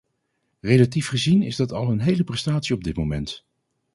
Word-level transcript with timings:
Relatief 0.61 1.07
gezien 1.07 1.41
is 1.43 1.55
dat 1.55 1.71
al 1.71 1.89
een 1.91 1.99
hele 2.01 2.23
prestatie 2.23 2.75
op 2.75 2.83
dit 2.83 2.97
moment. 2.97 3.45